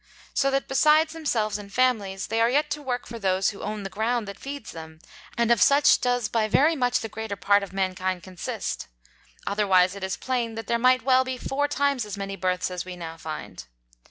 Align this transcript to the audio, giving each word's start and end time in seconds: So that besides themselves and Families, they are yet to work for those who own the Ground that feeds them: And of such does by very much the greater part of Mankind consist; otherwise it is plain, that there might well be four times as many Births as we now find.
So 0.33 0.49
that 0.49 0.67
besides 0.67 1.13
themselves 1.13 1.59
and 1.59 1.71
Families, 1.71 2.25
they 2.25 2.41
are 2.41 2.49
yet 2.49 2.71
to 2.71 2.81
work 2.81 3.05
for 3.05 3.19
those 3.19 3.51
who 3.51 3.61
own 3.61 3.83
the 3.83 3.89
Ground 3.91 4.27
that 4.27 4.39
feeds 4.39 4.71
them: 4.71 4.97
And 5.37 5.51
of 5.51 5.61
such 5.61 6.01
does 6.01 6.27
by 6.27 6.47
very 6.47 6.75
much 6.75 7.01
the 7.01 7.07
greater 7.07 7.35
part 7.35 7.61
of 7.61 7.71
Mankind 7.71 8.23
consist; 8.23 8.87
otherwise 9.45 9.93
it 9.93 10.03
is 10.03 10.17
plain, 10.17 10.55
that 10.55 10.65
there 10.65 10.79
might 10.79 11.03
well 11.03 11.23
be 11.23 11.37
four 11.37 11.67
times 11.67 12.03
as 12.03 12.17
many 12.17 12.35
Births 12.35 12.71
as 12.71 12.83
we 12.83 12.95
now 12.95 13.15
find. 13.15 13.67